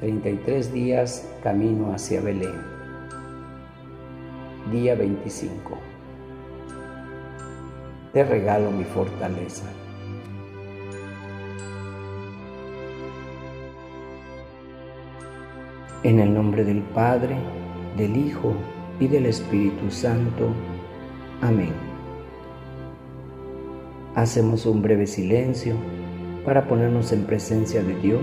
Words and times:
33 0.00 0.72
días 0.72 1.28
camino 1.42 1.92
hacia 1.94 2.20
Belén. 2.20 2.60
Día 4.72 4.96
25. 4.96 5.78
Te 8.12 8.24
regalo 8.24 8.72
mi 8.72 8.82
fortaleza. 8.82 9.66
En 16.02 16.18
el 16.18 16.34
nombre 16.34 16.64
del 16.64 16.82
Padre, 16.82 17.36
del 17.96 18.16
Hijo 18.16 18.52
y 18.98 19.06
del 19.06 19.26
Espíritu 19.26 19.90
Santo. 19.92 20.48
Amén. 21.40 21.72
Hacemos 24.16 24.66
un 24.66 24.82
breve 24.82 25.06
silencio 25.06 25.76
para 26.44 26.66
ponernos 26.66 27.12
en 27.12 27.24
presencia 27.24 27.82
de 27.82 27.94
Dios 28.00 28.22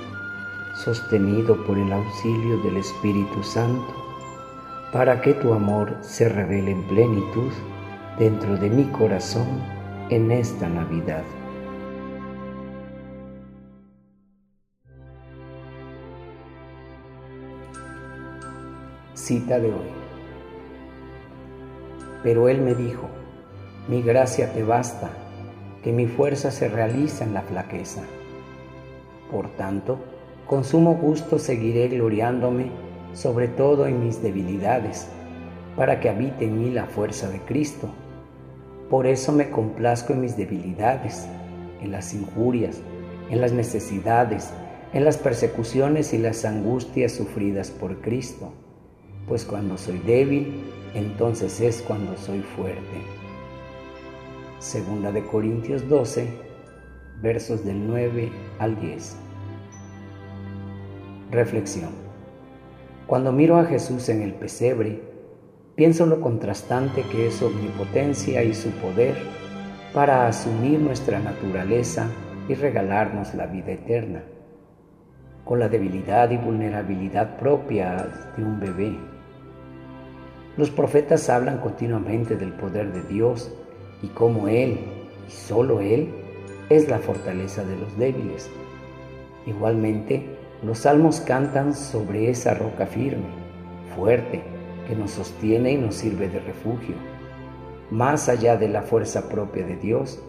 sostenido 0.83 1.63
por 1.65 1.77
el 1.77 1.93
auxilio 1.93 2.57
del 2.63 2.77
Espíritu 2.77 3.43
Santo, 3.43 3.93
para 4.91 5.21
que 5.21 5.33
tu 5.35 5.53
amor 5.53 5.95
se 6.01 6.27
revele 6.27 6.71
en 6.71 6.83
plenitud 6.87 7.51
dentro 8.17 8.57
de 8.57 8.69
mi 8.69 8.85
corazón 8.85 9.47
en 10.09 10.31
esta 10.31 10.67
Navidad. 10.67 11.23
Cita 19.13 19.59
de 19.59 19.67
hoy. 19.67 19.91
Pero 22.23 22.49
él 22.49 22.59
me 22.61 22.73
dijo, 22.73 23.07
mi 23.87 24.01
gracia 24.01 24.51
te 24.51 24.63
basta, 24.63 25.09
que 25.83 25.91
mi 25.91 26.07
fuerza 26.07 26.49
se 26.49 26.67
realiza 26.67 27.23
en 27.23 27.35
la 27.35 27.41
flaqueza. 27.41 28.01
Por 29.31 29.49
tanto, 29.51 29.99
con 30.47 30.63
sumo 30.63 30.95
gusto 30.95 31.39
seguiré 31.39 31.87
gloriándome, 31.87 32.71
sobre 33.13 33.47
todo 33.47 33.87
en 33.87 34.03
mis 34.03 34.21
debilidades, 34.21 35.07
para 35.75 35.99
que 35.99 36.09
habite 36.09 36.45
en 36.45 36.61
mí 36.61 36.71
la 36.71 36.85
fuerza 36.85 37.29
de 37.29 37.39
Cristo. 37.39 37.89
Por 38.89 39.07
eso 39.07 39.31
me 39.31 39.49
complazco 39.49 40.13
en 40.13 40.21
mis 40.21 40.35
debilidades, 40.35 41.27
en 41.81 41.91
las 41.91 42.13
injurias, 42.13 42.81
en 43.29 43.39
las 43.39 43.53
necesidades, 43.53 44.51
en 44.93 45.05
las 45.05 45.17
persecuciones 45.17 46.13
y 46.13 46.17
las 46.17 46.43
angustias 46.43 47.13
sufridas 47.13 47.71
por 47.71 48.01
Cristo, 48.01 48.51
pues 49.27 49.45
cuando 49.45 49.77
soy 49.77 49.99
débil, 49.99 50.63
entonces 50.93 51.61
es 51.61 51.81
cuando 51.81 52.17
soy 52.17 52.41
fuerte. 52.41 52.81
Segunda 54.59 55.11
de 55.11 55.25
Corintios 55.25 55.87
12, 55.87 56.27
versos 57.21 57.63
del 57.63 57.87
9 57.87 58.29
al 58.59 58.79
10. 58.79 59.15
Reflexión. 61.31 61.91
Cuando 63.07 63.31
miro 63.31 63.55
a 63.55 63.63
Jesús 63.63 64.09
en 64.09 64.21
el 64.21 64.33
pesebre, 64.33 65.01
pienso 65.75 66.05
lo 66.05 66.19
contrastante 66.19 67.03
que 67.03 67.27
es 67.27 67.35
su 67.35 67.45
omnipotencia 67.45 68.43
y 68.43 68.53
su 68.53 68.69
poder 68.71 69.15
para 69.93 70.27
asumir 70.27 70.79
nuestra 70.79 71.19
naturaleza 71.19 72.09
y 72.49 72.53
regalarnos 72.53 73.33
la 73.33 73.45
vida 73.45 73.71
eterna, 73.71 74.23
con 75.45 75.59
la 75.59 75.69
debilidad 75.69 76.29
y 76.31 76.37
vulnerabilidad 76.37 77.37
propia 77.37 78.09
de 78.35 78.43
un 78.43 78.59
bebé. 78.59 78.97
Los 80.57 80.69
profetas 80.69 81.29
hablan 81.29 81.59
continuamente 81.59 82.35
del 82.35 82.51
poder 82.51 82.91
de 82.91 83.03
Dios 83.03 83.55
y 84.01 84.07
cómo 84.07 84.49
Él, 84.49 84.79
y 85.29 85.31
solo 85.31 85.79
Él, 85.79 86.09
es 86.67 86.89
la 86.89 86.99
fortaleza 86.99 87.63
de 87.63 87.77
los 87.77 87.97
débiles. 87.97 88.49
Igualmente, 89.45 90.40
los 90.63 90.79
salmos 90.79 91.21
cantan 91.21 91.73
sobre 91.73 92.29
esa 92.29 92.53
roca 92.53 92.85
firme, 92.85 93.25
fuerte, 93.95 94.43
que 94.87 94.95
nos 94.95 95.11
sostiene 95.11 95.71
y 95.71 95.77
nos 95.77 95.95
sirve 95.95 96.29
de 96.29 96.39
refugio. 96.39 96.95
Más 97.89 98.29
allá 98.29 98.57
de 98.57 98.67
la 98.67 98.83
fuerza 98.83 99.27
propia 99.27 99.65
de 99.65 99.75
Dios, 99.75 100.21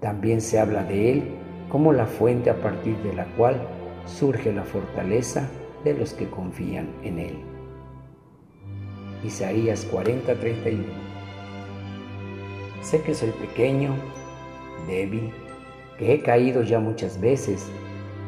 también 0.00 0.40
se 0.40 0.58
habla 0.58 0.84
de 0.84 1.12
Él 1.12 1.22
como 1.68 1.92
la 1.92 2.06
fuente 2.06 2.50
a 2.50 2.60
partir 2.60 2.96
de 2.98 3.12
la 3.14 3.24
cual 3.36 3.56
surge 4.06 4.52
la 4.52 4.62
fortaleza 4.62 5.48
de 5.84 5.94
los 5.94 6.12
que 6.14 6.28
confían 6.28 6.88
en 7.02 7.18
Él. 7.18 7.38
Isaías 9.24 9.86
40:31 9.90 10.84
Sé 12.80 13.02
que 13.02 13.14
soy 13.14 13.30
pequeño, 13.30 13.94
débil, 14.86 15.30
que 15.98 16.14
he 16.14 16.22
caído 16.22 16.62
ya 16.62 16.80
muchas 16.80 17.20
veces 17.20 17.70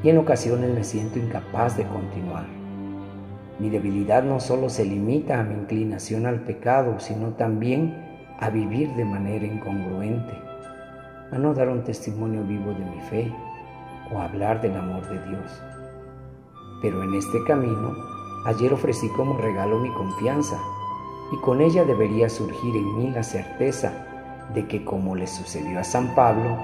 y 0.03 0.09
en 0.09 0.19
ocasiones 0.19 0.75
me 0.75 0.85
siento 0.85 1.19
incapaz 1.19 1.77
de 1.77 1.85
continuar. 1.85 2.45
Mi 3.59 3.71
debilidad 3.71 4.25
no 4.25 4.41
solo 4.41 4.69
se 4.69 4.85
limita 4.85 5.39
a 5.39 5.45
mi 5.45 5.55
inclinación 5.55 6.27
al 6.27 6.41
pecado, 6.41 6.99
sino 6.99 7.29
también 7.35 7.95
a 8.41 8.51
vivir 8.51 8.91
de 8.95 9.05
manera 9.05 9.47
incongruente, 9.47 10.35
a 11.31 11.39
no 11.39 11.55
dar 11.55 11.69
un 11.69 11.85
testimonio 11.85 12.43
vivo 12.43 12.73
de 12.73 12.85
mi 12.85 13.01
fe 13.03 13.33
o 14.13 14.19
hablar 14.19 14.61
del 14.61 14.77
amor 14.77 15.09
de 15.09 15.29
Dios. 15.29 15.63
Pero 16.81 17.05
en 17.05 17.15
este 17.15 17.39
camino, 17.45 17.95
ayer 18.47 18.73
ofrecí 18.73 19.09
como 19.11 19.39
regalo 19.39 19.79
mi 19.79 19.91
confianza 19.91 20.59
y 21.33 21.37
con 21.37 21.61
ella 21.61 21.85
debería 21.85 22.29
surgir 22.29 22.75
en 22.75 22.99
mí 22.99 23.11
la 23.13 23.23
certeza 23.23 23.93
de 24.53 24.67
que 24.67 24.85
como 24.85 25.15
le 25.15 25.29
sucedió 25.29 25.79
a 25.79 25.85
San 25.85 26.13
Pablo, 26.17 26.59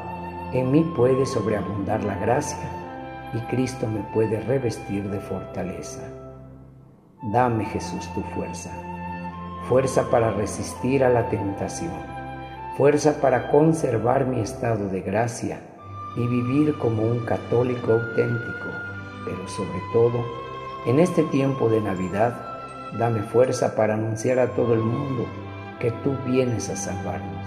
en 0.53 0.72
mí 0.72 0.82
puede 0.97 1.25
sobreabundar 1.25 2.03
la 2.03 2.16
gracia 2.16 2.88
y 3.34 3.39
Cristo 3.50 3.87
me 3.87 4.00
puede 4.15 4.41
revestir 4.41 5.09
de 5.11 5.21
fortaleza. 5.21 6.00
Dame 7.33 7.65
Jesús 7.66 8.09
tu 8.15 8.22
fuerza, 8.34 8.71
fuerza 9.69 10.09
para 10.11 10.31
resistir 10.31 11.05
a 11.05 11.11
la 11.11 11.28
tentación, 11.28 11.93
fuerza 12.76 13.20
para 13.20 13.50
conservar 13.50 14.25
mi 14.26 14.41
estado 14.41 14.88
de 14.88 15.00
gracia 15.00 15.61
y 16.17 16.26
vivir 16.26 16.79
como 16.79 17.02
un 17.02 17.25
católico 17.26 17.93
auténtico, 17.93 18.69
pero 19.25 19.49
sobre 19.49 19.81
todo, 19.93 20.25
en 20.87 21.00
este 21.00 21.23
tiempo 21.25 21.69
de 21.69 21.81
Navidad, 21.81 22.35
dame 22.99 23.23
fuerza 23.23 23.75
para 23.75 23.94
anunciar 23.94 24.38
a 24.38 24.49
todo 24.50 24.75
el 24.75 24.81
mundo 24.81 25.26
que 25.81 25.91
tú 25.91 26.17
vienes 26.25 26.70
a 26.70 26.76
salvarnos. 26.76 27.47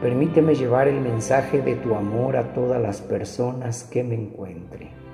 Permíteme 0.00 0.54
llevar 0.54 0.86
el 0.86 1.00
mensaje 1.00 1.60
de 1.60 1.74
tu 1.74 1.94
amor 1.94 2.36
a 2.36 2.52
todas 2.52 2.80
las 2.80 3.00
personas 3.00 3.84
que 3.84 4.04
me 4.04 4.14
encuentren. 4.14 5.07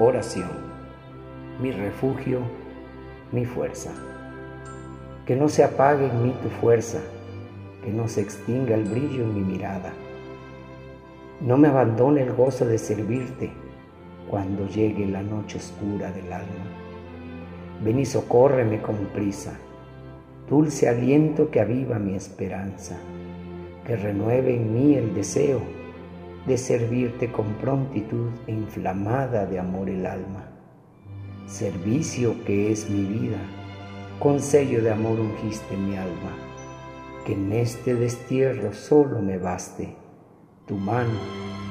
Oración, 0.00 0.50
mi 1.60 1.72
refugio, 1.72 2.38
mi 3.32 3.44
fuerza. 3.44 3.90
Que 5.26 5.34
no 5.34 5.48
se 5.48 5.64
apague 5.64 6.06
en 6.06 6.22
mí 6.22 6.32
tu 6.40 6.48
fuerza, 6.50 7.00
que 7.82 7.90
no 7.90 8.06
se 8.06 8.20
extinga 8.20 8.76
el 8.76 8.84
brillo 8.84 9.24
en 9.24 9.34
mi 9.34 9.40
mirada. 9.40 9.92
No 11.40 11.56
me 11.56 11.66
abandone 11.66 12.22
el 12.22 12.32
gozo 12.32 12.64
de 12.64 12.78
servirte 12.78 13.50
cuando 14.30 14.68
llegue 14.68 15.04
la 15.04 15.20
noche 15.20 15.58
oscura 15.58 16.12
del 16.12 16.32
alma. 16.32 16.68
Ven 17.82 17.98
y 17.98 18.06
socórreme 18.06 18.80
con 18.80 18.94
prisa, 19.12 19.58
dulce 20.48 20.88
aliento 20.88 21.50
que 21.50 21.60
aviva 21.60 21.98
mi 21.98 22.14
esperanza, 22.14 22.96
que 23.84 23.96
renueve 23.96 24.54
en 24.54 24.72
mí 24.72 24.94
el 24.94 25.12
deseo 25.12 25.60
de 26.48 26.56
servirte 26.56 27.30
con 27.30 27.46
prontitud 27.60 28.30
e 28.46 28.52
inflamada 28.52 29.44
de 29.44 29.58
amor 29.58 29.90
el 29.90 30.06
alma. 30.06 30.48
servicio 31.46 32.42
que 32.44 32.72
es 32.72 32.90
mi 32.90 33.04
vida, 33.04 33.38
con 34.18 34.40
sello 34.40 34.82
de 34.82 34.90
amor 34.90 35.20
ungiste 35.20 35.76
mi 35.76 35.96
alma, 35.96 36.32
que 37.24 37.34
en 37.34 37.52
este 37.52 37.94
destierro 37.94 38.72
solo 38.72 39.20
me 39.20 39.38
baste 39.38 39.94
tu 40.66 40.76
mano 40.76 41.18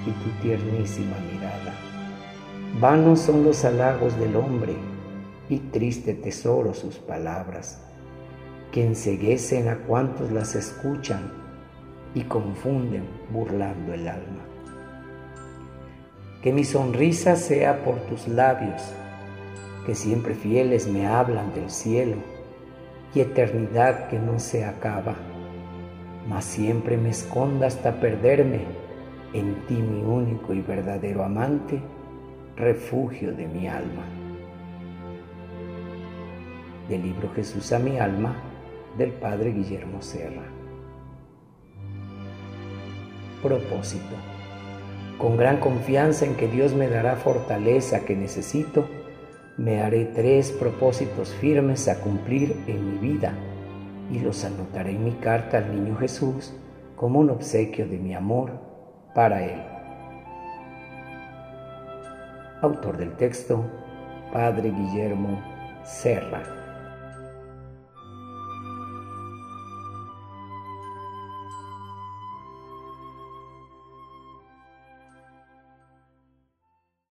y 0.05 0.11
tu 0.11 0.29
tiernísima 0.41 1.15
mirada. 1.31 1.73
Vanos 2.79 3.19
son 3.21 3.43
los 3.43 3.65
halagos 3.65 4.17
del 4.19 4.35
hombre 4.35 4.75
y 5.49 5.57
triste 5.57 6.13
tesoro 6.13 6.73
sus 6.73 6.97
palabras, 6.97 7.83
que 8.71 8.85
enseguecen 8.85 9.69
a 9.69 9.77
cuantos 9.79 10.31
las 10.31 10.55
escuchan 10.55 11.31
y 12.13 12.23
confunden 12.23 13.07
burlando 13.31 13.93
el 13.93 14.07
alma. 14.07 14.56
Que 16.41 16.51
mi 16.51 16.63
sonrisa 16.63 17.35
sea 17.35 17.83
por 17.83 17.99
tus 18.01 18.27
labios, 18.27 18.81
que 19.85 19.95
siempre 19.95 20.35
fieles 20.35 20.87
me 20.87 21.07
hablan 21.07 21.53
del 21.53 21.69
cielo 21.69 22.17
y 23.13 23.21
eternidad 23.21 24.09
que 24.09 24.19
no 24.19 24.39
se 24.39 24.65
acaba, 24.65 25.15
mas 26.27 26.45
siempre 26.45 26.97
me 26.97 27.09
esconda 27.09 27.67
hasta 27.67 27.99
perderme 27.99 28.61
en 29.33 29.55
ti 29.65 29.75
mi 29.75 30.01
único 30.01 30.53
y 30.53 30.61
verdadero 30.61 31.23
amante, 31.23 31.79
refugio 32.55 33.33
de 33.33 33.47
mi 33.47 33.67
alma. 33.67 34.03
Del 36.89 37.03
libro 37.03 37.29
Jesús 37.33 37.71
a 37.73 37.79
mi 37.79 37.97
alma 37.97 38.35
del 38.97 39.11
Padre 39.11 39.51
Guillermo 39.51 40.01
Serra. 40.01 40.43
Propósito. 43.41 44.36
Con 45.17 45.35
gran 45.35 45.57
confianza 45.57 46.25
en 46.25 46.35
que 46.35 46.47
Dios 46.47 46.73
me 46.73 46.87
dará 46.87 47.15
fortaleza 47.15 48.05
que 48.05 48.15
necesito, 48.15 48.87
me 49.57 49.81
haré 49.81 50.05
tres 50.05 50.51
propósitos 50.51 51.33
firmes 51.33 51.87
a 51.87 51.99
cumplir 51.99 52.55
en 52.67 52.91
mi 52.91 52.97
vida 52.99 53.33
y 54.11 54.19
los 54.19 54.45
anotaré 54.45 54.91
en 54.91 55.03
mi 55.03 55.13
carta 55.13 55.57
al 55.57 55.73
Niño 55.73 55.97
Jesús 55.97 56.53
como 56.95 57.19
un 57.19 57.31
obsequio 57.31 57.87
de 57.87 57.97
mi 57.97 58.13
amor 58.13 58.51
para 59.15 59.43
Él. 59.43 59.61
Autor 62.61 62.97
del 62.97 63.15
texto, 63.17 63.65
Padre 64.31 64.69
Guillermo 64.69 65.41
Serra. 65.83 66.66